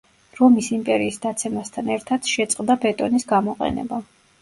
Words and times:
რომის 0.37 0.69
იმპერიის 0.77 1.21
დაცემასთან 1.27 1.93
ერთად 1.99 2.33
შეწყდა 2.35 2.81
ბეტონის 2.89 3.33
გამოყენება. 3.37 4.05